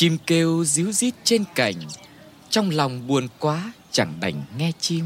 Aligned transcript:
Chim 0.00 0.18
kêu 0.26 0.64
díu 0.64 0.92
rít 0.92 1.14
trên 1.24 1.44
cành. 1.54 1.76
Trong 2.50 2.70
lòng 2.70 3.06
buồn 3.06 3.28
quá 3.38 3.72
chẳng 3.92 4.14
đành 4.20 4.44
nghe 4.58 4.72
chim. 4.80 5.04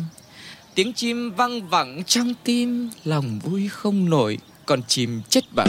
Tiếng 0.74 0.92
chim 0.92 1.30
văng 1.30 1.68
vẳng 1.68 2.04
trong 2.06 2.34
tim 2.44 2.90
Lòng 3.04 3.38
vui 3.38 3.68
không 3.68 4.10
nổi 4.10 4.38
Còn 4.66 4.82
chim 4.88 5.22
chết 5.28 5.40
bẩm 5.54 5.68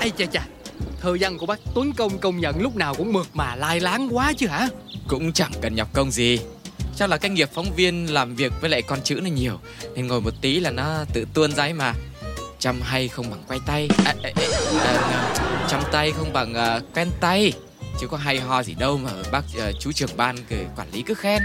Ây 0.00 0.12
chà 0.18 0.26
chà 0.26 0.46
Thơ 1.00 1.16
văn 1.20 1.38
của 1.38 1.46
bác 1.46 1.58
Tuấn 1.74 1.92
Công 1.92 2.18
công 2.18 2.40
nhận 2.40 2.62
lúc 2.62 2.76
nào 2.76 2.94
cũng 2.94 3.12
mượt 3.12 3.26
mà 3.32 3.56
lai 3.56 3.80
láng 3.80 4.08
quá 4.10 4.32
chứ 4.36 4.46
hả? 4.46 4.68
Cũng 5.08 5.32
chẳng 5.32 5.52
cần 5.62 5.74
nhọc 5.74 5.92
công 5.92 6.10
gì. 6.10 6.38
Chắc 6.96 7.10
là 7.10 7.16
cái 7.16 7.30
nghiệp 7.30 7.50
phóng 7.54 7.74
viên 7.76 8.12
làm 8.14 8.34
việc 8.34 8.52
với 8.60 8.70
lại 8.70 8.82
con 8.82 8.98
chữ 9.04 9.14
này 9.14 9.30
nhiều 9.30 9.60
Nên 9.94 10.06
ngồi 10.06 10.20
một 10.20 10.34
tí 10.40 10.60
là 10.60 10.70
nó 10.70 11.04
tự 11.12 11.26
tuôn 11.34 11.52
ra 11.52 11.64
ấy 11.64 11.72
mà. 11.72 11.94
Chăm 12.58 12.80
hay 12.80 13.08
không 13.08 13.30
bằng 13.30 13.42
quay 13.48 13.60
tay. 13.66 13.88
À, 14.04 14.14
à, 14.22 14.30
à, 14.34 14.42
à, 14.84 15.57
Chăm 15.68 15.82
tay 15.92 16.12
không 16.12 16.32
bằng 16.32 16.54
à, 16.54 16.80
quen 16.94 17.10
tay. 17.20 17.52
Chứ 18.00 18.06
có 18.06 18.16
hay 18.16 18.40
ho 18.40 18.62
gì 18.62 18.74
đâu 18.78 18.98
mà 18.98 19.10
bác 19.32 19.44
à, 19.58 19.72
chú 19.80 19.92
trưởng 19.92 20.16
ban 20.16 20.36
cứ 20.48 20.56
quản 20.76 20.88
lý 20.92 21.02
cứ 21.02 21.14
khen. 21.14 21.42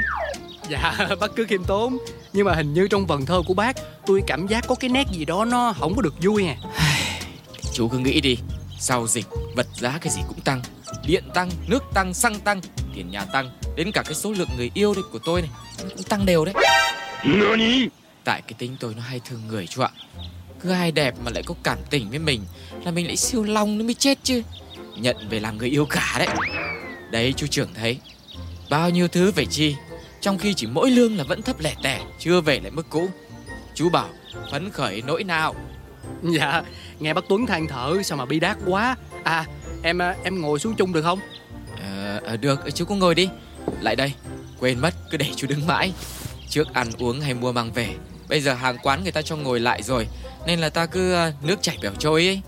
Dạ 0.70 1.08
bác 1.20 1.36
cứ 1.36 1.46
khiêm 1.46 1.63
tốn. 1.63 1.98
Nhưng 2.34 2.46
mà 2.46 2.54
hình 2.54 2.73
như 2.73 2.88
trong 2.88 3.05
vần 3.05 3.26
thơ 3.26 3.41
của 3.48 3.54
bác 3.54 3.76
Tôi 4.05 4.23
cảm 4.27 4.48
giác 4.48 4.66
có 4.68 4.76
cái 4.76 4.90
nét 4.90 5.08
gì 5.12 5.26
đó 5.26 5.46
nó 5.46 5.73
không 5.80 5.96
có 5.96 6.02
được 6.02 6.13
vui 6.22 6.48
à. 6.48 6.55
Chú 7.73 7.88
cứ 7.88 7.98
nghĩ 7.98 8.22
đi 8.22 8.38
Sau 8.80 9.08
dịch 9.08 9.26
vật 9.55 9.68
giá 9.73 9.98
cái 10.02 10.13
gì 10.13 10.22
cũng 10.27 10.41
tăng. 10.41 10.62
Điện 11.05 11.24
tăng, 11.34 11.49
nước 11.68 11.84
tăng, 11.94 12.13
xăng 12.13 12.40
tăng 12.40 12.62
Tiền 12.96 13.12
nhà 13.12 13.26
tăng. 13.26 13.49
Đến 13.76 13.91
cả 13.91 14.04
cái 14.05 14.13
số 14.13 14.32
lượng 14.32 14.49
người 14.58 14.71
yêu 14.74 14.94
đây 14.94 15.04
của 15.12 15.20
tôi 15.20 15.41
này 15.41 15.52
cũng 15.80 16.04
tăng 16.04 16.26
đều 16.26 16.46
đấy. 16.46 16.54
Tại 18.24 18.41
cái 18.41 18.54
tính 18.58 18.76
tôi 18.80 18.94
nó 18.96 19.02
hay 19.02 19.21
thương 19.26 19.41
người 19.48 19.68
chú 19.68 19.82
ạ 19.82 19.90
Cứ 20.63 20.72
ai 20.72 20.91
đẹp 20.91 21.16
mà 21.26 21.31
lại 21.31 21.44
có 21.44 21.55
cảm 21.63 21.77
tình 21.90 22.09
với 22.09 22.20
mình 22.20 22.41
Là 22.85 22.91
mình 22.91 23.08
lại 23.08 23.17
siêu 23.17 23.44
long 23.44 23.77
nó 23.77 23.84
mới 23.84 23.94
chết 23.94 24.17
chứ. 24.23 24.41
Nhận 24.98 25.30
về 25.30 25.40
làm 25.40 25.58
người 25.58 25.70
yêu 25.70 25.85
cả 25.85 26.15
đấy. 26.20 26.27
Đấy 27.12 27.34
chú 27.38 27.48
trưởng 27.48 27.74
thấy. 27.74 27.99
Bao 28.70 28.90
nhiêu 28.90 29.07
thứ 29.07 29.32
về 29.32 29.46
chi? 29.46 29.76
Trong 30.21 30.38
khi 30.38 30.54
chỉ 30.54 30.68
mỗi 30.68 30.91
lương 30.91 31.18
là 31.18 31.23
vẫn 31.23 31.41
thấp 31.41 31.60
lẻ 31.60 31.76
tẻ 31.84 32.01
Chưa 32.20 32.41
về 32.41 32.60
lại 32.60 32.71
mức 32.71 32.85
cũ. 32.90 33.10
Chú 33.76 33.90
bảo 33.90 34.10
phấn 34.51 34.70
khởi 34.70 35.01
nỗi 35.01 35.23
nào? 35.23 35.55
Dạ 36.23 36.63
Nghe 36.99 37.13
bác 37.13 37.23
Tuấn 37.29 37.45
than 37.45 37.68
thở 37.68 38.04
sao 38.04 38.18
mà 38.18 38.26
bi 38.26 38.40
đát 38.40 38.57
quá. 38.66 38.95
À 39.23 39.45
em 39.84 39.99
em 40.23 40.41
ngồi 40.41 40.60
xuống 40.60 40.76
chung 40.77 40.93
được 40.93 41.01
không? 41.01 41.20
Ờ, 41.82 42.21
à, 42.26 42.35
được, 42.35 42.60
chú 42.76 42.85
cũng 42.85 42.99
ngồi 42.99 43.16
đi. 43.16 43.29
Lại 43.82 43.95
đây, 43.95 44.13
quên 44.60 44.79
mất, 44.79 44.93
cứ 45.12 45.18
để 45.18 45.26
chú 45.35 45.48
đứng 45.48 45.68
mãi. 45.68 45.93
Trước 46.49 46.73
ăn 46.73 46.88
uống 46.99 47.21
hay 47.21 47.34
mua 47.34 47.51
mang 47.51 47.71
về 47.71 47.95
Bây 48.29 48.41
giờ 48.41 48.54
hàng 48.54 48.77
quán 48.84 49.04
người 49.04 49.12
ta 49.12 49.21
cho 49.21 49.35
ngồi 49.35 49.60
lại 49.60 49.84
rồi 49.84 50.07
Nên 50.48 50.60
là 50.60 50.70
ta 50.70 50.86
cứ 50.86 51.16
uh, 51.27 51.44
nước 51.44 51.62
chảy 51.62 51.77
bẻo 51.82 51.91
trôi 51.99 52.27
ấy. 52.27 52.41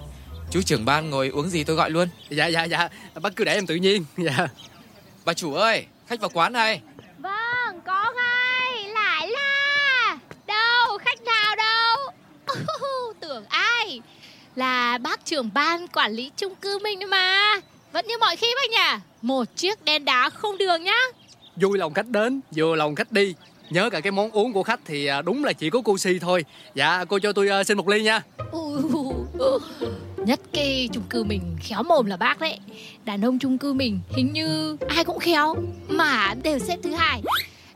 Chú 0.51 0.61
trưởng 0.61 0.85
ban 0.85 1.09
ngồi 1.09 1.29
uống 1.29 1.49
gì 1.49 1.63
tôi 1.63 1.75
gọi 1.75 1.89
luôn. 1.89 2.07
Dạ 2.29 2.47
dạ 2.47 2.63
dạ. 2.63 2.89
Bác 3.21 3.35
cứ 3.35 3.43
để 3.43 3.53
em 3.53 3.67
tự 3.67 3.75
nhiên. 3.75 4.05
Dạ. 4.17 4.47
Bà 5.25 5.33
chủ 5.33 5.53
ơi, 5.53 5.85
khách 6.07 6.19
vào 6.19 6.29
quán 6.33 6.53
này. 6.53 6.81
Vâng, 7.19 7.81
có 7.85 8.13
ngay. 8.15 8.83
Lại 8.93 9.27
là 9.27 10.17
Đâu, 10.47 10.97
khách 10.97 11.21
nào 11.21 11.55
đâu? 11.55 12.11
Tưởng 13.19 13.45
ai? 13.49 14.01
Là 14.55 14.97
bác 14.97 15.25
trưởng 15.25 15.49
ban 15.53 15.87
quản 15.87 16.11
lý 16.11 16.31
chung 16.37 16.55
cư 16.55 16.79
mình 16.79 16.99
đấy 16.99 17.07
mà. 17.07 17.59
Vẫn 17.91 18.07
như 18.07 18.17
mọi 18.19 18.35
khi 18.35 18.47
bác 18.55 18.69
nhỉ. 18.69 19.03
Một 19.21 19.43
chiếc 19.55 19.85
đèn 19.85 20.05
đá 20.05 20.29
không 20.29 20.57
đường 20.57 20.83
nhá. 20.83 20.99
Vui 21.55 21.77
lòng 21.77 21.93
khách 21.93 22.07
đến 22.07 22.41
Vừa 22.55 22.75
lòng 22.75 22.95
khách 22.95 23.11
đi 23.11 23.35
Nhớ 23.69 23.89
cả 23.89 24.01
cái 24.01 24.11
món 24.11 24.31
uống 24.31 24.53
của 24.53 24.63
khách 24.63 24.79
thì 24.85 25.05
à, 25.05 25.21
đúng 25.21 25.43
là 25.43 25.53
chỉ 25.53 25.69
có 25.69 25.81
cô 25.85 25.97
Si 25.97 26.19
thôi. 26.19 26.45
Dạ 26.75 27.05
cô 27.05 27.19
cho 27.19 27.33
tôi 27.33 27.49
à, 27.49 27.63
xin 27.63 27.77
một 27.77 27.87
ly 27.87 28.03
nha. 28.03 28.21
Nhất 30.17 30.39
cái 30.53 30.89
chung 30.93 31.03
cư 31.09 31.23
mình 31.23 31.57
khéo 31.59 31.83
mồm 31.83 32.05
là 32.05 32.17
bác 32.17 32.39
đấy. 32.39 32.59
Đàn 33.05 33.25
ông 33.25 33.39
chung 33.39 33.57
cư 33.57 33.73
mình 33.73 33.99
hình 34.09 34.33
như 34.33 34.77
ai 34.87 35.03
cũng 35.03 35.19
khéo 35.19 35.55
Mà 35.87 36.33
đều 36.43 36.59
xếp 36.59 36.77
thứ 36.83 36.91
hai. 36.93 37.21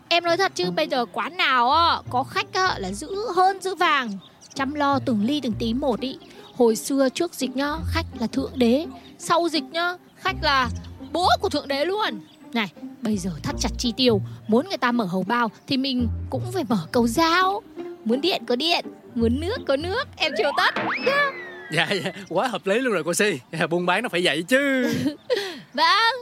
Em 0.09 0.23
nói 0.23 0.37
thật 0.37 0.51
chứ 0.55 0.71
bây 0.71 0.87
giờ 0.87 1.05
quán 1.13 1.37
nào 1.37 1.69
có 2.09 2.23
khách 2.23 2.47
là 2.77 2.91
giữ 2.91 3.09
hơn 3.35 3.61
giữ 3.61 3.75
vàng. 3.75 4.11
Chăm 4.53 4.73
lo 4.73 4.99
từng 4.99 5.23
ly 5.23 5.41
từng 5.41 5.53
tí 5.59 5.73
một 5.73 5.99
ý. 5.99 6.17
Hồi 6.55 6.75
xưa 6.75 7.09
trước 7.09 7.33
dịch 7.33 7.55
nhá, 7.55 7.73
khách 7.87 8.05
là 8.19 8.27
thượng 8.27 8.51
đế. 8.55 8.85
Sau 9.17 9.49
dịch 9.49 9.63
nhá, 9.63 9.93
khách 10.15 10.35
là 10.41 10.69
bố 11.11 11.27
của 11.41 11.49
thượng 11.49 11.67
đế 11.67 11.85
luôn. 11.85 12.19
Này, 12.53 12.71
bây 13.01 13.17
giờ 13.17 13.31
thắt 13.43 13.55
chặt 13.59 13.69
chi 13.77 13.93
tiêu 13.97 14.21
Muốn 14.47 14.69
người 14.69 14.77
ta 14.77 14.91
mở 14.91 15.05
hầu 15.05 15.23
bao 15.23 15.51
thì 15.67 15.77
mình 15.77 16.07
cũng 16.29 16.51
phải 16.53 16.63
mở 16.69 16.79
cầu 16.91 17.07
giao. 17.07 17.61
Muốn 18.05 18.21
điện 18.21 18.43
có 18.47 18.55
điện, 18.55 18.85
muốn 19.15 19.39
nước 19.39 19.57
có 19.67 19.75
nước 19.75 20.03
Em 20.17 20.31
chiều 20.37 20.51
tất. 20.57 20.75
Yeah. 21.05 21.33
Dạ, 21.71 21.87
dạ 22.03 22.11
quá 22.29 22.47
hợp 22.47 22.67
lý 22.67 22.79
luôn 22.79 22.93
rồi 22.93 23.03
cô 23.03 23.13
Si. 23.13 23.39
Dạ, 23.51 23.67
Buôn 23.67 23.85
bán 23.85 24.03
nó 24.03 24.09
phải 24.09 24.21
vậy 24.23 24.43
chứ. 24.47 24.93
Vâng, 25.73 26.15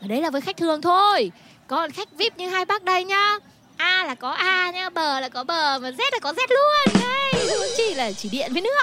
đấy 0.00 0.20
là 0.20 0.30
với 0.30 0.40
khách 0.40 0.56
thường 0.56 0.82
thôi. 0.82 1.32
Còn 1.66 1.90
khách 1.90 2.08
VIP 2.16 2.38
như 2.38 2.48
hai 2.48 2.64
bác 2.64 2.84
đây 2.84 3.04
nhá. 3.04 3.38
A 3.76 4.04
là 4.06 4.14
có 4.14 4.30
A 4.30 4.70
nhá, 4.70 4.90
bờ 4.90 5.20
là 5.20 5.28
có 5.28 5.44
bờ 5.44 5.78
Mà 5.78 5.90
Z 5.90 5.98
là 6.12 6.18
có 6.22 6.32
Z 6.32 6.46
luôn. 6.48 7.02
Đây, 7.02 7.58
không 7.58 7.68
chỉ 7.76 7.94
là 7.94 8.12
chỉ 8.12 8.28
điện 8.28 8.52
với 8.52 8.62
nước. 8.62 8.82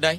Đây, 0.00 0.18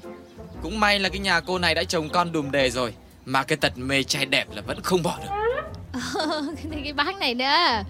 cũng 0.64 0.80
may 0.80 1.00
là 1.00 1.10
cái 1.10 1.20
nhà 1.20 1.40
cô 1.40 1.60
này 1.60 1.76
đã 1.76 1.84
chồng 1.84 2.10
con 2.10 2.32
đùm 2.32 2.52
đề 2.52 2.70
rồi 2.70 2.94
Mà 3.26 3.44
cái 3.44 3.58
tật 3.58 3.74
mê 3.76 4.04
trai 4.04 4.26
đẹp 4.26 4.48
là 4.56 4.62
vẫn 4.62 4.82
không 4.82 5.04
bỏ 5.04 5.18
được 5.24 5.39
ờ, 6.14 6.44
Cái 6.84 6.94
bác 6.94 7.16
này 7.20 7.36
nữa 7.36 7.84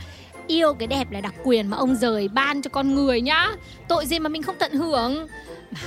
Yêu 0.47 0.73
cái 0.73 0.87
đẹp 0.87 1.11
là 1.11 1.21
đặc 1.21 1.33
quyền 1.43 1.67
mà 1.67 1.77
ông 1.77 1.95
rời 1.95 2.27
ban 2.27 2.61
cho 2.61 2.69
con 2.69 2.95
người 2.95 3.21
nhá. 3.21 3.49
Tội 3.87 4.05
gì 4.05 4.19
mà 4.19 4.29
mình 4.29 4.43
không 4.43 4.55
tận 4.59 4.71
hưởng? 4.71 5.27
Mà 5.71 5.79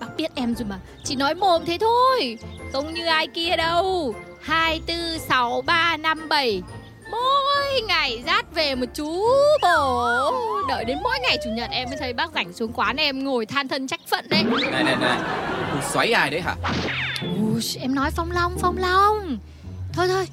bác 0.00 0.06
biết 0.16 0.30
em 0.34 0.54
rồi 0.54 0.66
mà 0.70 0.78
Chỉ 1.04 1.16
nói 1.16 1.34
mồm 1.34 1.64
thế 1.64 1.78
thôi. 1.80 2.38
Không 2.72 2.94
như 2.94 3.06
ai 3.06 3.26
kia 3.26 3.56
đâu. 3.56 4.14
2, 4.42 4.80
4, 4.88 5.18
6, 5.28 5.62
3, 5.66 5.96
5, 5.96 6.28
7 6.28 6.62
Mỗi 7.10 7.80
ngày 7.88 8.22
rát 8.26 8.54
về 8.54 8.74
một 8.74 8.86
chú 8.94 9.22
bổ 9.62 10.08
Đợi 10.68 10.84
đến 10.84 10.98
mỗi 11.02 11.18
ngày 11.22 11.38
chủ 11.44 11.50
nhật 11.50 11.70
em 11.70 11.88
mới 11.88 11.98
thấy 11.98 12.12
bác 12.12 12.32
rảnh 12.34 12.52
xuống 12.52 12.72
quán 12.72 12.96
em 12.96 13.24
ngồi 13.24 13.46
than 13.46 13.68
thân 13.68 13.86
trách 13.88 14.00
phận 14.10 14.28
đấy. 14.28 14.42
Này 14.72 14.84
này 14.84 14.96
này, 14.96 15.18
xoáy 15.92 16.12
ai 16.12 16.30
đấy 16.30 16.40
hả? 16.40 16.54
Ui, 17.22 17.62
em 17.80 17.94
nói 17.94 18.10
Phong 18.10 18.32
Long, 18.32 18.56
Phong 18.58 18.78
Long. 18.78 19.38
Thôi 19.92 20.08
thôi 20.08 20.26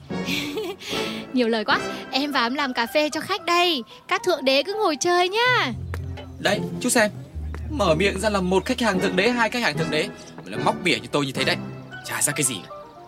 Nhiều 1.34 1.48
lời 1.48 1.66
quá. 1.66 1.80
Em 2.12 2.32
vào 2.32 2.46
em 2.46 2.56
làm 2.56 2.74
cà 2.74 2.86
phê 2.94 3.10
cho 3.10 3.22
khách 3.22 3.46
đây. 3.46 3.84
Các 4.08 4.22
thượng 4.24 4.46
đế 4.46 4.64
cứ 4.64 4.74
ngồi 4.74 4.96
chơi 5.00 5.30
nhá. 5.30 5.74
Đấy, 6.40 6.60
chú 6.82 6.90
xem. 6.90 7.12
Mở 7.70 7.96
miệng 7.96 8.20
ra 8.20 8.30
là 8.30 8.42
một 8.42 8.66
khách 8.66 8.82
hàng 8.82 9.00
thượng 9.00 9.16
đế, 9.16 9.30
hai 9.30 9.50
khách 9.50 9.64
hàng 9.64 9.78
thượng 9.78 9.92
đế. 9.92 10.08
Mà 10.38 10.44
là 10.46 10.58
móc 10.58 10.76
mỉa 10.84 10.96
như 10.96 11.08
tôi 11.12 11.26
như 11.26 11.32
thế 11.32 11.44
đấy. 11.44 11.56
Chả 12.06 12.22
ra 12.22 12.34
cái 12.34 12.44
gì. 12.44 12.58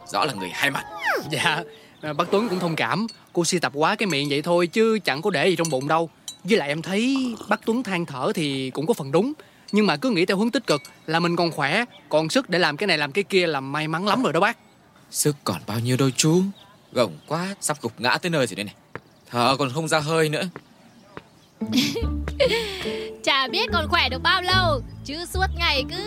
Rõ 0.08 0.26
là 0.26 0.34
người 0.34 0.50
hai 0.50 0.72
mặt. 0.72 0.84
Dạ 1.32 1.64
Bác 2.02 2.32
Tuấn 2.32 2.50
cũng 2.50 2.60
thông 2.60 2.76
cảm. 2.76 3.08
Cô 3.34 3.46
si 3.46 3.60
tập 3.60 3.72
quá 3.76 3.96
cái 3.96 4.08
miệng 4.08 4.30
vậy 4.30 4.42
thôi 4.42 4.68
Chứ 4.68 5.00
chẳng 5.00 5.22
có 5.22 5.30
để 5.30 5.48
gì 5.48 5.56
trong 5.56 5.70
bụng 5.70 5.88
đâu. 5.88 6.10
Với 6.44 6.58
lại 6.58 6.68
em 6.68 6.82
thấy 6.82 7.36
bác 7.50 7.66
Tuấn 7.66 7.84
than 7.84 8.06
thở 8.06 8.32
thì 8.36 8.70
cũng 8.70 8.88
có 8.88 8.94
phần 8.94 9.12
đúng. 9.12 9.34
Nhưng 9.72 9.88
mà 9.88 9.98
cứ 9.98 10.10
nghĩ 10.10 10.26
theo 10.26 10.38
hướng 10.38 10.52
tích 10.52 10.68
cực 10.68 10.82
Là 11.08 11.20
mình 11.20 11.36
còn 11.36 11.52
khỏe 11.52 11.86
Còn 12.10 12.30
sức 12.30 12.50
để 12.50 12.60
làm 12.60 12.78
cái 12.78 12.88
này 12.88 12.98
làm 12.98 13.12
cái 13.12 13.24
kia 13.24 13.48
là 13.48 13.60
may 13.60 13.88
mắn 13.88 14.08
lắm 14.08 14.24
rồi 14.24 14.34
đó 14.34 14.40
bác. 14.40 14.58
Sức 15.12 15.36
còn 15.44 15.62
bao 15.68 15.80
nhiêu 15.80 15.98
đâu 15.98 16.10
chú 16.18 16.42
Gồng 16.94 17.18
quá 17.28 17.56
sắp 17.62 17.78
gục 17.82 18.02
ngã 18.02 18.18
tới 18.18 18.30
nơi 18.30 18.48
rồi 18.48 18.56
đây 18.56 18.64
này. 18.64 18.76
Thở 19.30 19.56
còn 19.60 19.72
không 19.74 19.88
ra 19.88 20.00
hơi 20.00 20.30
nữa. 20.30 20.44
Chả 23.24 23.48
biết 23.48 23.70
còn 23.74 23.88
khỏe 23.88 24.10
được 24.10 24.22
bao 24.24 24.42
lâu 24.42 24.82
Chứ 25.06 25.26
suốt 25.34 25.46
ngày 25.58 25.84
cứ 25.90 25.98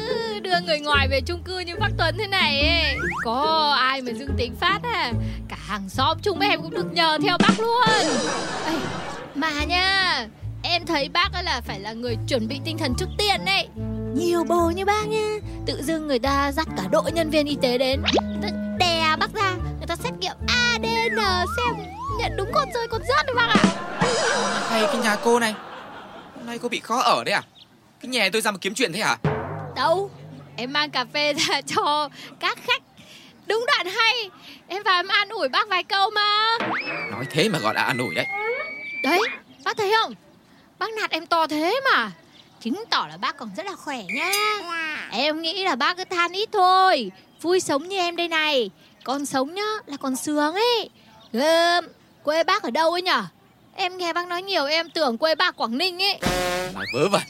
đưa 0.41 0.61
người 0.67 0.81
ngoài 0.81 1.09
về 1.09 1.21
chung 1.21 1.43
cư 1.43 1.59
như 1.59 1.77
bác 1.77 1.89
Tuấn 1.99 2.17
thế 2.19 2.27
này 2.27 2.69
ấy. 2.69 2.97
Có 3.25 3.77
ai 3.81 4.03
mà 4.03 4.13
dương 4.13 4.37
tính 4.37 4.55
phát 4.61 4.81
à? 4.83 5.13
Cả 5.49 5.57
hàng 5.67 5.89
xóm 5.89 6.19
chung 6.23 6.39
với 6.39 6.49
em 6.49 6.63
cũng 6.63 6.71
được 6.71 6.93
nhờ 6.93 7.19
theo 7.23 7.39
bác 7.39 7.61
luôn. 7.61 7.89
Ê, 8.67 8.75
Mà 9.35 9.65
nha 9.65 10.29
Em 10.63 10.87
thấy 10.87 11.09
bác 11.09 11.33
ấy 11.33 11.45
là 11.45 11.61
phải 11.61 11.81
là 11.81 11.93
người 11.93 12.17
chuẩn 12.29 12.49
bị 12.49 12.61
tinh 12.65 12.79
thần 12.79 12.95
trước 12.99 13.09
tiên 13.19 13.45
đấy. 13.45 13.69
Nhiều 14.15 14.45
bồ 14.45 14.71
như 14.71 14.85
bác 14.85 15.09
nha 15.09 15.39
Tự 15.67 15.83
dưng 15.83 16.07
người 16.07 16.19
ta 16.19 16.53
dắt 16.53 16.69
cả 16.77 16.83
đội 16.91 17.13
nhân 17.13 17.31
viên 17.31 17.47
y 17.47 17.57
tế 17.63 17.79
đến 17.79 18.03
đè 18.79 19.17
bác 19.21 19.35
ra 19.35 19.64
ta 19.97 20.03
xét 20.03 20.13
nghiệm 20.21 20.37
ADN 20.47 21.17
xem. 21.57 21.87
Nhận 22.19 22.37
đúng 22.37 22.51
con 22.55 22.69
rơi 22.75 22.89
con 22.89 23.01
rớt 23.09 23.27
đấy 23.27 23.35
bác 23.37 23.47
ạ. 23.47 23.65
Hay 24.71 24.83
cái 24.87 24.97
nhà 24.97 25.17
cô 25.25 25.39
này. 25.39 25.55
Hôm 26.37 26.47
nay 26.47 26.59
cô 26.59 26.69
bị 26.69 26.81
khó 26.81 27.01
ở 27.01 27.25
đấy 27.25 27.33
à? 27.35 27.43
Cái 28.01 28.09
nhà 28.09 28.29
tôi 28.33 28.43
ra 28.43 28.51
mà 28.51 28.59
kiếm 28.61 28.75
chuyện 28.75 28.93
thế 28.93 29.01
hả? 29.01 29.17
Đâu 29.77 30.11
Em 30.57 30.73
mang 30.73 30.91
cà 30.91 31.05
phê 31.15 31.33
ra 31.33 31.61
cho 31.67 32.09
các 32.41 32.59
khách. 32.63 32.83
Đúng 33.47 33.65
đoạn 33.67 33.87
hay. 33.97 34.31
Em 34.69 34.83
vào 34.83 34.99
em 34.99 35.09
an 35.09 35.29
ủi 35.29 35.49
bác 35.49 35.69
vài 35.69 35.83
câu 35.83 36.11
mà. 36.11 36.59
Nói 37.11 37.25
thế 37.31 37.49
mà 37.49 37.59
gọi 37.59 37.75
là 37.75 37.83
an 37.83 37.99
ủi 37.99 38.15
đấy. 38.15 38.27
Đấy 39.03 39.21
Bác 39.65 39.77
thấy 39.77 39.93
không? 40.01 40.15
Bác 40.79 40.93
nạt 40.93 41.11
em 41.11 41.27
to 41.27 41.47
thế 41.47 41.81
mà. 41.93 42.11
Chứng 42.61 42.85
tỏ 42.91 43.07
là 43.11 43.17
bác 43.17 43.37
còn 43.37 43.51
rất 43.57 43.67
là 43.67 43.75
khỏe 43.77 44.03
nha. 44.15 44.33
Em 45.11 45.43
nghĩ 45.43 45.65
là 45.65 45.75
bác 45.75 45.97
cứ 45.97 46.05
than 46.05 46.33
ít 46.33 46.49
thôi. 46.53 47.11
Vui 47.41 47.61
sống 47.61 47.89
như 47.89 47.99
em 47.99 48.17
đây 48.17 48.29
này 48.29 48.71
Còn 49.05 49.27
sống 49.27 49.55
nhá 49.55 49.69
là 49.87 49.97
còn 49.97 50.17
sướng 50.17 50.55
ấy. 50.55 50.91
Gơm 51.33 51.85
Quê 52.23 52.45
bác 52.45 52.63
ở 52.63 52.71
đâu 52.71 52.93
ấy 52.93 53.03
nhở? 53.03 53.25
Em 53.75 53.97
nghe 53.97 54.13
bác 54.13 54.29
nói 54.29 54.43
nhiều 54.43 54.65
em 54.65 54.91
tưởng 54.91 55.19
quê 55.19 55.35
bác 55.35 55.57
Quảng 55.57 55.79
Ninh 55.79 56.03
ấy. 56.03 56.19
Nói 56.75 56.87
vớ 56.95 57.09
vẩn. 57.09 57.23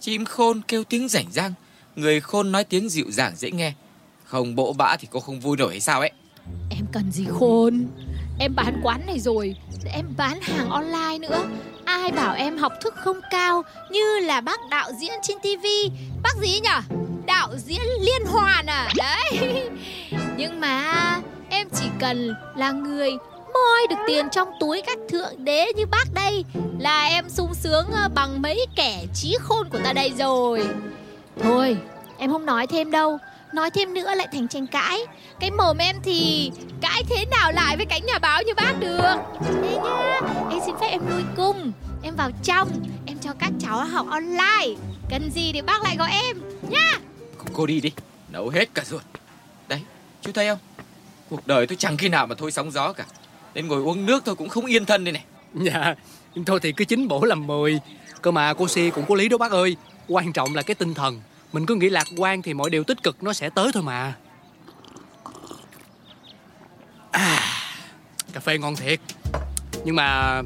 Chim 0.00 0.24
khôn 0.24 0.60
kêu 0.68 0.84
tiếng 0.84 1.08
rảnh 1.08 1.26
rang 1.32 1.52
Người 1.96 2.20
khôn 2.20 2.52
nói 2.52 2.64
tiếng 2.64 2.88
dịu 2.88 3.04
dàng 3.08 3.36
dễ 3.36 3.50
nghe. 3.50 3.72
Không 4.24 4.54
bộ 4.54 4.72
bã 4.72 4.96
thì 4.96 5.08
cô 5.10 5.20
không 5.20 5.40
vui 5.40 5.56
nổi 5.56 5.70
hay 5.70 5.80
sao 5.80 6.00
ấy? 6.00 6.10
Em 6.70 6.86
cần 6.92 7.12
gì 7.12 7.26
khôn? 7.38 7.86
Em 8.38 8.54
bán 8.54 8.80
quán 8.82 9.06
này 9.06 9.20
rồi 9.20 9.56
Em 9.92 10.06
bán 10.16 10.40
hàng 10.40 10.70
online 10.70 11.18
nữa. 11.18 11.44
Ai 11.84 12.12
bảo 12.12 12.34
em 12.34 12.58
học 12.58 12.72
thức 12.80 12.94
không 12.96 13.20
cao 13.30 13.62
Như 13.90 14.18
là 14.18 14.40
bác 14.40 14.60
đạo 14.70 14.92
diễn 15.00 15.14
trên 15.22 15.38
tivi 15.42 15.90
Bác 16.22 16.36
gì 16.42 16.60
nhỉ 16.60 17.01
Đạo 17.42 17.58
diễn 17.58 17.82
liên 18.00 18.26
hoàn 18.26 18.66
à? 18.66 18.88
Đấy. 18.96 19.62
Nhưng 20.36 20.60
mà 20.60 20.94
em 21.48 21.68
chỉ 21.74 21.84
cần 22.00 22.34
là 22.56 22.70
người 22.70 23.10
moi 23.54 23.86
được 23.90 23.96
tiền 24.06 24.30
trong 24.30 24.48
túi 24.60 24.82
các 24.86 24.98
thượng 25.08 25.44
đế 25.44 25.72
như 25.76 25.86
bác 25.86 26.04
đây 26.14 26.44
Là 26.78 27.04
em 27.04 27.28
sung 27.28 27.54
sướng 27.54 27.86
ờ, 27.92 28.08
bằng 28.14 28.42
mấy 28.42 28.66
kẻ 28.76 29.04
trí 29.14 29.36
khôn 29.40 29.68
của 29.68 29.78
ta 29.84 29.92
đây 29.92 30.12
rồi. 30.18 30.68
Thôi, 31.42 31.76
em 32.18 32.30
không 32.30 32.46
nói 32.46 32.66
thêm 32.66 32.90
đâu. 32.90 33.18
Nói 33.54 33.70
thêm 33.70 33.94
nữa 33.94 34.14
lại 34.14 34.28
thành 34.32 34.48
tranh 34.48 34.66
cãi. 34.66 35.00
Cái 35.40 35.50
mồm 35.50 35.78
em 35.78 35.96
thì 36.02 36.50
cãi 36.80 37.02
thế 37.08 37.24
nào 37.30 37.52
lại 37.52 37.76
với 37.76 37.86
cánh 37.86 38.06
nhà 38.06 38.18
báo 38.18 38.42
như 38.42 38.54
bác 38.54 38.72
được? 38.80 39.14
Thế 39.62 39.78
nhá, 39.84 40.20
Em 40.50 40.60
xin 40.66 40.74
phép 40.80 40.88
em 40.88 41.00
nuôi 41.10 41.22
cung, 41.36 41.72
Em 42.02 42.16
vào 42.16 42.30
trong, 42.42 42.68
Em 43.06 43.18
cho 43.18 43.30
các 43.38 43.50
cháu 43.60 43.84
học 43.84 44.06
online. 44.10 44.80
Cần 45.10 45.30
gì 45.30 45.50
thì 45.52 45.62
bác 45.62 45.82
lại 45.82 45.96
gọi 45.98 46.10
em, 46.10 46.36
Nhá. 46.68 46.98
Cô 47.52 47.66
đi 47.66 47.80
đi. 47.80 47.92
Nấu 48.30 48.48
hết 48.48 48.74
cả 48.74 48.84
ruột. 48.84 49.02
Đấy 49.68 49.80
chú 50.22 50.32
thấy 50.32 50.48
không? 50.48 50.58
Cuộc 51.28 51.46
đời 51.46 51.66
tôi 51.66 51.76
chẳng 51.76 51.96
khi 51.96 52.08
nào 52.08 52.26
mà 52.26 52.34
thôi 52.38 52.52
sóng 52.52 52.70
gió 52.70 52.92
cả. 52.92 53.04
Nên 53.54 53.68
ngồi 53.68 53.82
uống 53.82 54.06
nước 54.06 54.24
tôi 54.24 54.34
cũng 54.34 54.48
không 54.48 54.66
yên 54.66 54.84
thân 54.84 55.04
đây 55.04 55.12
này. 55.12 55.24
Dạ 55.54 55.94
Thôi 56.46 56.60
thì 56.62 56.72
cứ 56.72 56.84
chính 56.84 57.08
bổ 57.08 57.24
làm 57.24 57.46
mười 57.46 57.80
Cơ 58.22 58.30
mà 58.30 58.54
cô 58.54 58.68
Si 58.68 58.90
cũng 58.90 59.04
có 59.08 59.14
lý 59.14 59.28
đó 59.28 59.38
bác 59.38 59.52
ơi. 59.52 59.76
Quan 60.08 60.32
trọng 60.32 60.54
là 60.54 60.62
cái 60.62 60.74
tinh 60.74 60.94
thần. 60.94 61.20
Mình 61.52 61.66
cứ 61.66 61.74
nghĩ 61.74 61.88
lạc 61.90 62.06
quan 62.16 62.42
thì 62.42 62.54
mọi 62.54 62.70
điều 62.70 62.84
tích 62.84 63.02
cực 63.02 63.22
nó 63.22 63.32
sẽ 63.32 63.50
tới 63.50 63.70
thôi 63.74 63.82
mà. 63.82 64.14
À, 67.10 67.40
Cà 68.32 68.40
phê 68.40 68.58
ngon 68.58 68.76
thiệt. 68.76 69.00
Nhưng 69.84 69.96
mà 69.96 70.42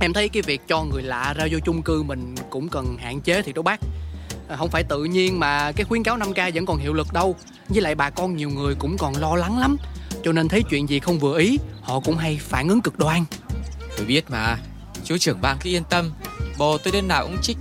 Em 0.00 0.12
thấy 0.12 0.28
cái 0.28 0.42
việc 0.42 0.60
cho 0.68 0.82
người 0.82 1.02
lạ 1.02 1.34
ra 1.36 1.46
vô 1.50 1.58
chung 1.64 1.82
cư 1.82 2.02
mình 2.02 2.34
cũng 2.50 2.68
cần 2.68 2.96
hạn 2.96 3.20
chế 3.20 3.42
thì 3.42 3.52
đó 3.52 3.62
bác. 3.62 3.80
Không 4.56 4.70
phải 4.70 4.84
tự 4.84 5.04
nhiên 5.04 5.40
mà 5.40 5.72
cái 5.72 5.84
khuyến 5.84 6.02
cáo 6.02 6.18
5K 6.18 6.54
vẫn 6.54 6.66
còn 6.66 6.78
hiệu 6.78 6.92
lực 6.92 7.12
đâu. 7.12 7.36
Với 7.68 7.82
lại 7.82 7.94
bà 7.94 8.10
con 8.10 8.36
nhiều 8.36 8.50
người 8.50 8.74
cũng 8.78 8.96
còn 8.98 9.16
lo 9.16 9.36
lắng 9.36 9.58
lắm. 9.58 9.76
Cho 10.24 10.32
nên 10.32 10.48
thấy 10.48 10.62
chuyện 10.70 10.88
gì 10.88 11.00
không 11.00 11.18
vừa 11.18 11.38
ý, 11.38 11.58
Họ 11.82 12.00
cũng 12.00 12.16
hay 12.16 12.40
phản 12.42 12.68
ứng 12.68 12.80
cực 12.80 12.98
đoan. 12.98 13.24
Tôi 13.96 14.06
biết 14.06 14.30
mà. 14.30 14.56
Chú 15.04 15.18
trưởng 15.18 15.40
ban 15.40 15.56
cứ 15.60 15.70
yên 15.70 15.84
tâm. 15.90 16.10
Bồ 16.58 16.78
tôi 16.78 16.92
đến 16.92 17.08
nào 17.08 17.22
cũng 17.26 17.38
trích 17.42 17.56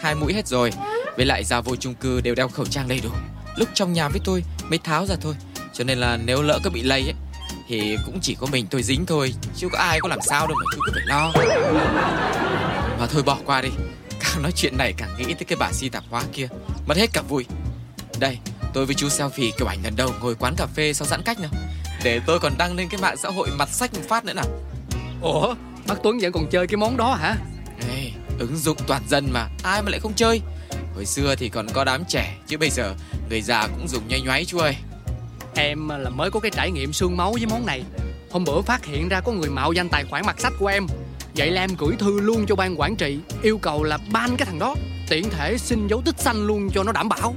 hai 0.00 0.14
mũi 0.14 0.32
hết 0.32 0.46
rồi. 0.46 0.70
Với 1.16 1.26
lại 1.26 1.44
ra 1.44 1.60
vô 1.60 1.76
chung 1.76 1.94
cư 1.94 2.20
đều 2.20 2.34
đeo 2.34 2.48
khẩu 2.48 2.66
trang 2.66 2.88
đầy 2.88 3.00
đủ. 3.04 3.10
Lúc 3.56 3.68
trong 3.74 3.92
nhà 3.92 4.08
với 4.08 4.20
tôi 4.24 4.42
mới 4.68 4.78
tháo 4.78 5.06
ra 5.06 5.14
thôi. 5.20 5.34
Cho 5.72 5.84
nên 5.84 5.98
là 5.98 6.16
nếu 6.16 6.42
lỡ 6.42 6.58
có 6.64 6.70
bị 6.70 6.82
lây 6.82 7.02
ấy, 7.02 7.14
Thì 7.68 7.96
cũng 8.06 8.18
chỉ 8.22 8.34
có 8.40 8.46
mình 8.52 8.66
tôi 8.70 8.82
dính 8.82 9.06
thôi. 9.06 9.34
Chứ 9.56 9.68
có 9.72 9.78
ai 9.78 10.00
có 10.00 10.08
làm 10.08 10.20
sao 10.20 10.46
đâu 10.46 10.56
mà 10.56 10.64
chú 10.74 10.80
cứ 10.86 10.92
phải 10.94 11.06
lo. 11.06 11.32
Mà 13.00 13.06
thôi 13.06 13.22
bỏ 13.22 13.38
qua 13.44 13.62
đi. 13.62 13.68
Càng 14.38 14.42
nói 14.42 14.52
chuyện 14.52 14.78
này 14.78 14.94
càng 14.96 15.16
nghĩ 15.18 15.24
tới 15.24 15.44
cái 15.44 15.56
bà 15.60 15.72
si 15.72 15.88
tạp 15.88 16.04
hóa 16.10 16.22
kia? 16.32 16.48
Mất 16.86 16.96
hết 16.96 17.10
cả 17.12 17.22
vui. 17.28 17.46
Đây 18.18 18.38
tôi 18.74 18.86
với 18.86 18.94
chú 18.94 19.08
selfie 19.08 19.50
kiểu 19.58 19.66
ảnh 19.66 19.78
lần 19.84 19.96
đầu 19.96 20.10
ngồi 20.20 20.34
quán 20.34 20.54
cà 20.56 20.66
phê 20.66 20.92
sau 20.92 21.08
giãn 21.08 21.22
cách 21.22 21.40
nào. 21.40 21.50
Để 22.02 22.20
tôi 22.26 22.40
còn 22.40 22.52
đăng 22.58 22.76
lên 22.76 22.88
cái 22.88 23.00
mạng 23.00 23.16
xã 23.16 23.28
hội 23.28 23.48
mặt 23.58 23.68
sách 23.68 23.94
một 23.94 24.00
phát 24.08 24.24
nữa 24.24 24.32
nào. 24.32 24.44
Ủa? 25.22 25.54
Bác 25.86 25.94
Tuấn 26.02 26.18
vẫn 26.18 26.32
còn 26.32 26.46
chơi 26.50 26.66
cái 26.66 26.76
món 26.76 26.96
đó 26.96 27.14
hả? 27.14 27.36
Ê, 27.90 28.10
ứng 28.38 28.56
dụng 28.56 28.76
toàn 28.86 29.02
dân 29.08 29.28
mà 29.32 29.48
ai 29.62 29.82
mà 29.82 29.90
lại 29.90 30.00
không 30.00 30.14
chơi? 30.16 30.40
Hồi 30.94 31.06
xưa 31.06 31.34
thì 31.34 31.48
còn 31.48 31.66
có 31.72 31.84
đám 31.84 32.04
trẻ 32.08 32.36
chứ 32.46 32.58
bây 32.58 32.70
giờ 32.70 32.94
người 33.30 33.42
già 33.42 33.66
cũng 33.66 33.88
dùng 33.88 34.08
nhoay 34.08 34.20
nhoáy 34.20 34.44
chú 34.44 34.58
ơi. 34.58 34.76
Em 35.54 35.88
là 35.88 36.10
mới 36.10 36.30
có 36.30 36.40
cái 36.40 36.50
trải 36.50 36.70
nghiệm 36.70 36.92
xương 36.92 37.16
máu 37.16 37.32
với 37.32 37.46
món 37.46 37.66
này. 37.66 37.82
Hôm 38.30 38.44
bữa 38.44 38.60
phát 38.62 38.84
hiện 38.84 39.08
ra 39.08 39.20
có 39.20 39.32
người 39.32 39.50
mạo 39.50 39.72
danh 39.72 39.88
tài 39.88 40.04
khoản 40.04 40.26
mặt 40.26 40.40
sách 40.40 40.52
của 40.58 40.66
em 40.66 40.86
Vậy 41.38 41.50
là 41.50 41.60
em 41.60 41.70
gửi 41.78 41.96
thư 41.98 42.20
luôn 42.20 42.46
cho 42.46 42.56
ban 42.56 42.80
quản 42.80 42.96
trị 42.96 43.18
Yêu 43.42 43.58
cầu 43.58 43.82
là 43.82 43.98
ban 44.12 44.36
cái 44.36 44.46
thằng 44.46 44.58
đó. 44.58 44.74
Tiện 45.08 45.30
thể 45.30 45.58
xin 45.58 45.86
dấu 45.86 46.02
tích 46.04 46.18
xanh 46.18 46.46
luôn 46.46 46.70
cho 46.74 46.82
nó 46.82 46.92
đảm 46.92 47.08
bảo. 47.08 47.34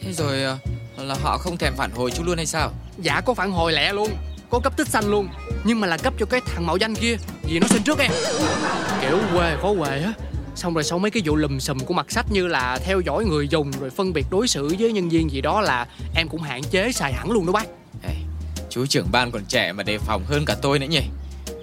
Thế 0.00 0.12
rồi 0.12 0.42
ờ, 0.42 0.58
là 0.96 1.16
họ 1.22 1.38
không 1.38 1.56
thèm 1.56 1.74
phản 1.76 1.90
hồi 1.90 2.10
chú 2.10 2.24
luôn 2.24 2.36
hay 2.36 2.46
sao? 2.46 2.72
Dạ 2.98 3.20
có 3.20 3.34
phản 3.34 3.52
hồi 3.52 3.72
lẹ 3.72 3.92
luôn 3.92 4.10
Có 4.50 4.60
cấp 4.60 4.76
tích 4.76 4.88
xanh 4.88 5.10
luôn. 5.10 5.28
Nhưng 5.64 5.80
mà 5.80 5.86
là 5.86 5.96
cấp 5.96 6.14
cho 6.18 6.26
cái 6.26 6.40
thằng 6.46 6.66
mạo 6.66 6.76
danh 6.76 6.94
kia 6.94 7.16
Vì 7.42 7.58
nó 7.58 7.66
xin 7.66 7.82
trước 7.82 7.98
em. 7.98 8.10
Kiểu 9.00 9.18
quê 9.34 9.56
khó 9.62 9.74
quê 9.78 10.02
á. 10.02 10.12
Xong 10.54 10.74
rồi 10.74 10.84
sau 10.84 10.98
mấy 10.98 11.10
cái 11.10 11.22
vụ 11.26 11.36
lùm 11.36 11.58
xùm 11.58 11.78
của 11.78 11.94
mặt 11.94 12.10
sách 12.10 12.26
như 12.32 12.46
là 12.46 12.78
theo 12.84 13.00
dõi 13.00 13.24
người 13.24 13.48
dùng 13.48 13.70
rồi 13.80 13.90
phân 13.90 14.12
biệt 14.12 14.26
đối 14.30 14.48
xử 14.48 14.74
với 14.78 14.92
nhân 14.92 15.08
viên 15.08 15.30
gì 15.30 15.40
đó 15.40 15.60
là 15.60 15.86
em 16.14 16.28
cũng 16.28 16.42
hạn 16.42 16.62
chế 16.62 16.92
xài 16.92 17.12
hẳn 17.12 17.30
luôn 17.30 17.46
đó 17.46 17.52
bác. 17.52 17.66
Ê, 18.02 18.14
chú 18.70 18.86
trưởng 18.86 19.06
ban 19.12 19.30
còn 19.30 19.44
trẻ 19.44 19.72
mà 19.72 19.82
đề 19.82 19.98
phòng 19.98 20.24
hơn 20.24 20.44
cả 20.44 20.56
tôi 20.62 20.78
nữa 20.78 20.86
nhỉ. 20.86 21.02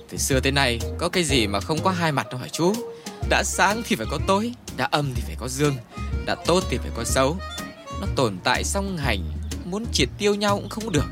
Từ 0.10 0.18
xưa 0.18 0.40
tới 0.40 0.52
nay 0.52 0.80
có 0.98 1.10
cái 1.10 1.24
gì 1.24 1.48
mà 1.48 1.60
không 1.60 1.80
có 1.84 1.92
hai 1.92 2.12
mặt 2.12 2.28
đâu 2.32 2.40
hả 2.40 2.48
chú? 2.48 2.74
Đã 3.30 3.44
sáng 3.44 3.82
thì 3.86 3.96
phải 3.96 4.08
có 4.12 4.20
tối, 4.28 4.54
đã 4.78 4.88
âm 4.92 5.14
thì 5.16 5.22
phải 5.26 5.36
có 5.40 5.48
dương, 5.48 5.76
đã 6.26 6.36
tốt 6.46 6.64
thì 6.70 6.78
phải 6.78 6.92
có 6.96 7.04
xấu. 7.04 7.38
Nó 8.02 8.08
tồn 8.16 8.38
tại 8.44 8.64
song 8.64 8.98
hành, 8.98 9.32
muốn 9.66 9.86
triệt 9.94 10.10
tiêu 10.18 10.36
nhau 10.36 10.56
cũng 10.56 10.70
không 10.70 10.92
được. 10.92 11.06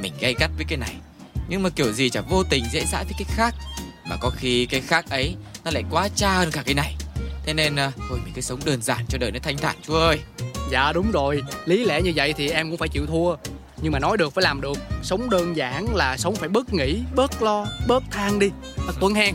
Mình 0.00 0.12
gay 0.20 0.34
gắt 0.38 0.50
với 0.56 0.64
cái 0.68 0.78
này, 0.78 0.94
nhưng 1.48 1.62
mà 1.62 1.70
kiểu 1.70 1.92
gì 1.92 2.10
chả 2.10 2.20
vô 2.20 2.42
tình 2.50 2.64
dễ 2.72 2.84
dãi 2.92 3.04
với 3.04 3.14
cái 3.18 3.26
khác. 3.36 3.54
Mà 4.06 4.16
có 4.20 4.30
khi 4.36 4.66
cái 4.66 4.80
khác 4.80 5.10
ấy 5.10 5.36
nó 5.64 5.70
lại 5.70 5.84
quá 5.90 6.08
cha 6.16 6.34
hơn 6.34 6.50
cả 6.50 6.62
cái 6.62 6.74
này. 6.74 6.94
Thế 7.46 7.54
nên 7.54 7.76
à, 7.76 7.92
thôi 8.08 8.18
mình 8.24 8.32
cứ 8.34 8.40
sống 8.40 8.60
đơn 8.64 8.82
giản 8.82 9.04
cho 9.08 9.18
đời 9.18 9.30
nó 9.30 9.38
thanh 9.42 9.58
thản 9.58 9.76
chú 9.86 9.94
ơi 9.94 10.18
Dạ 10.70 10.92
đúng 10.92 11.10
rồi 11.10 11.42
Lý 11.64 11.84
lẽ 11.84 12.02
như 12.02 12.12
vậy 12.16 12.32
thì 12.32 12.48
em 12.48 12.70
cũng 12.70 12.78
phải 12.78 12.88
chịu 12.88 13.06
thua 13.06 13.36
nhưng 13.84 13.92
mà 13.92 13.98
nói 13.98 14.16
được 14.16 14.34
phải 14.34 14.42
làm 14.42 14.60
được. 14.60 14.78
Sống 15.02 15.30
đơn 15.30 15.56
giản 15.56 15.94
là 15.94 16.16
sống 16.16 16.34
phải 16.34 16.48
bớt 16.48 16.74
nghĩ 16.74 16.98
Bớt 17.14 17.42
lo, 17.42 17.66
bớt 17.88 18.02
than 18.10 18.38
đi. 18.38 18.50
Bác 18.86 18.92
Tuấn 19.00 19.14
hen 19.14 19.34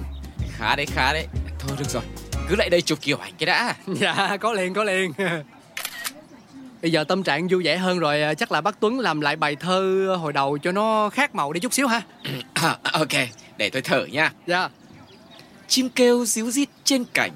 Khá 0.51 0.75
đấy, 0.75 0.85
khá 0.85 1.13
đấy. 1.13 1.27
Thôi 1.59 1.77
được 1.79 1.89
rồi, 1.89 2.03
cứ 2.49 2.55
lại 2.55 2.69
đây 2.69 2.81
chụp 2.81 2.99
kiểu 3.01 3.17
ảnh 3.17 3.33
cái 3.39 3.45
đã. 3.45 3.75
Dạ 3.87 4.37
có 4.37 4.53
liền, 4.53 4.73
có 4.73 4.83
liền. 4.83 5.11
Bây 6.81 6.91
giờ 6.91 7.03
tâm 7.03 7.23
trạng 7.23 7.47
vui 7.47 7.63
vẻ 7.63 7.77
hơn 7.77 7.99
rồi 7.99 8.35
Chắc 8.37 8.51
là 8.51 8.61
bác 8.61 8.79
Tuấn 8.79 8.99
làm 8.99 9.21
lại 9.21 9.35
bài 9.35 9.55
thơ 9.55 10.07
hồi 10.19 10.33
đầu 10.33 10.57
cho 10.57 10.71
nó 10.71 11.09
khác 11.09 11.35
màu 11.35 11.53
đi 11.53 11.59
chút 11.59 11.73
xíu 11.73 11.87
ha. 11.87 12.01
À, 12.53 12.77
Ok, 12.93 13.13
để 13.57 13.69
tôi 13.69 13.81
thở 13.81 14.05
nha. 14.05 14.33
Dạ. 14.47 14.69
Chim 15.67 15.89
kêu 15.89 16.25
díu 16.25 16.51
dít 16.51 16.69
trên 16.83 17.03
cảnh 17.13 17.31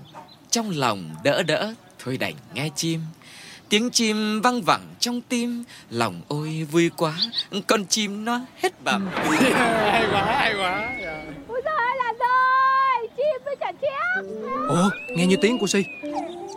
trong 0.50 0.72
lòng 0.76 1.16
đỡ 1.24 1.44
đỡ 1.44 1.74
thôi 2.00 2.18
đành 2.18 2.34
nghe 2.54 2.70
chim 2.76 3.00
tiếng 3.74 3.90
chim 3.90 4.42
văng 4.42 4.62
vẳng 4.62 4.82
trong 5.00 5.22
tim 5.22 5.64
lòng 5.90 6.22
ôi 6.28 6.68
vui 6.72 6.90
quá 6.98 7.14
con 7.68 7.86
chim 7.86 8.26
nó 8.26 8.40
hết 8.62 8.84
bẩm 8.84 9.10
hay 9.16 10.06
quá 10.12 10.26
hay 10.26 10.54
quá 10.54 10.90
ôi 11.48 11.62
giời 11.66 11.98
là 11.98 12.14
rồi 12.20 13.08
chim 13.18 13.42
với 13.46 13.56
chả 13.60 13.72
chép 13.82 14.24
ủa 14.70 14.90
nghe 15.16 15.26
như 15.26 15.36
tiếng 15.42 15.58
của 15.58 15.68
si. 15.68 15.84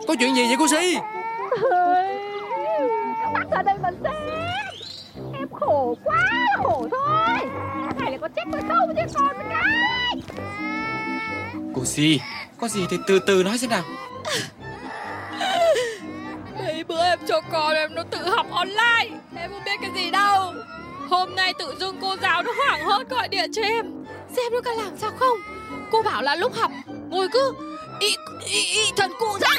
Có 0.07 0.15
chuyện 0.19 0.35
gì 0.35 0.45
vậy 0.45 0.55
cô 0.59 0.67
si? 0.67 0.97
Bác 3.33 3.45
ra 3.51 3.61
đây 3.63 3.75
mà 3.83 3.91
xem. 4.03 4.13
Em 5.39 5.47
khổ 5.51 5.97
quá 6.03 6.45
khổ 6.63 6.87
thôi. 6.91 7.49
Này 7.99 8.11
lại 8.11 8.17
có 8.21 8.27
trách 8.35 8.47
tôi 8.51 8.61
không 8.61 8.95
chứ 8.95 9.01
con 9.13 9.37
với 9.37 9.45
cái 9.49 9.63
cô 11.75 11.85
si 11.85 12.19
có 12.57 12.67
gì 12.67 12.85
thì 12.89 12.97
từ 13.07 13.19
từ 13.19 13.43
nói 13.43 13.57
xem 13.57 13.69
nào 13.69 13.83
cho 17.37 17.49
con 17.51 17.75
em 17.75 17.95
nó 17.95 18.03
tự 18.11 18.29
học 18.29 18.47
online. 18.51 19.17
Em 19.35 19.51
không 19.51 19.63
biết 19.65 19.71
cái 19.81 19.91
gì 19.95 20.11
đâu. 20.11 20.53
Hôm 21.09 21.35
nay 21.35 21.53
tự 21.59 21.75
dưng 21.79 21.97
cô 22.01 22.15
giáo 22.21 22.43
nó 22.43 22.51
hoảng 22.57 22.83
hốt 22.83 23.09
gọi 23.09 23.27
điện 23.27 23.51
cho 23.53 23.61
em. 23.61 23.85
Xem 24.35 24.53
nó 24.53 24.61
có 24.65 24.71
làm 24.71 24.97
sao 24.97 25.11
không. 25.19 25.37
Cô 25.91 26.01
bảo 26.01 26.21
là 26.21 26.35
lúc 26.35 26.55
học 26.55 26.71
Ngồi 27.09 27.27
cứ 27.31 27.53
ý, 27.99 28.15
ý, 28.45 28.65
ý 28.65 28.91
thần 28.97 29.11
cụ 29.19 29.37
ra. 29.41 29.49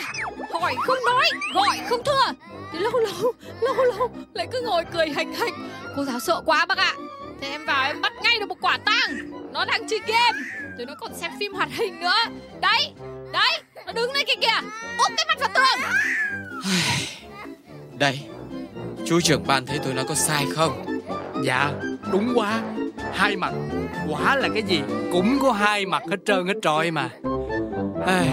Hỏi 0.52 0.74
không 0.86 0.98
nói 1.06 1.30
Gọi 1.54 1.78
không 1.88 2.04
thưa 2.04 2.32
Thì 2.72 2.78
lâu 2.78 2.92
lâu 2.92 3.32
Lâu 3.60 3.74
lâu 3.84 4.10
Lại 4.34 4.46
cứ 4.52 4.60
ngồi 4.60 4.84
cười 4.92 5.08
hành 5.08 5.34
hành. 5.34 5.68
Cô 5.96 6.04
giáo 6.04 6.20
sợ 6.20 6.42
quá 6.46 6.66
bác 6.66 6.78
ạ. 6.78 6.94
Thế 7.40 7.48
em 7.48 7.66
vào 7.66 7.86
em 7.86 8.00
bắt 8.00 8.12
ngay 8.22 8.38
được 8.40 8.46
một 8.48 8.58
quả 8.60 8.78
tang. 8.84 9.30
Nó 9.52 9.64
đang 9.64 9.88
chơi 9.88 10.00
game. 10.06 10.38
Rồi 10.78 10.86
nó 10.86 10.94
còn 11.00 11.14
xem 11.14 11.30
phim 11.40 11.54
hoạt 11.54 11.68
hình 11.72 12.00
nữa. 12.00 12.16
Đấy 12.60 12.92
Đấy 13.32 13.60
Nó 13.86 13.92
đứng 13.92 14.12
đây 14.12 14.24
kìa 14.26 14.40
kìa. 14.40 14.60
Úp 14.98 15.12
cái 15.16 15.26
đây 17.98 18.20
Chú 19.06 19.20
trưởng 19.20 19.46
ban 19.46 19.66
thấy 19.66 19.78
tôi 19.84 19.94
nói 19.94 20.04
có 20.08 20.14
sai 20.14 20.46
không? 20.54 20.84
Dạ 21.44 21.72
đúng 22.12 22.32
quá. 22.34 22.62
Hai 23.12 23.36
mặt 23.36 23.52
Quả 24.08 24.36
là 24.36 24.48
cái 24.54 24.62
gì 24.62 24.80
Cũng 25.12 25.38
có 25.42 25.52
hai 25.52 25.86
mặt 25.86 26.02
hết 26.10 26.16
trơn 26.24 26.46
hết 26.46 26.54
trọi 26.62 26.90
mà. 26.90 27.10
Ai, 28.06 28.28